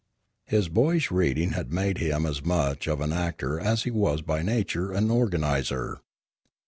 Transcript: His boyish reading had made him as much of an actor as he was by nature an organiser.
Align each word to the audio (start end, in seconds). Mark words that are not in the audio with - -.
His 0.47 0.67
boyish 0.67 1.11
reading 1.11 1.51
had 1.51 1.71
made 1.71 1.99
him 1.99 2.25
as 2.25 2.43
much 2.43 2.87
of 2.87 3.01
an 3.01 3.13
actor 3.13 3.59
as 3.59 3.83
he 3.83 3.91
was 3.91 4.23
by 4.23 4.41
nature 4.41 4.91
an 4.91 5.11
organiser. 5.11 6.01